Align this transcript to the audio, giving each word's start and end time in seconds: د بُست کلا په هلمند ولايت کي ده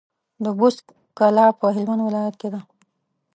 د 0.43 0.45
بُست 0.59 0.79
کلا 1.17 1.45
په 1.59 1.65
هلمند 1.75 2.01
ولايت 2.07 2.35
کي 2.41 2.47
ده 2.53 2.59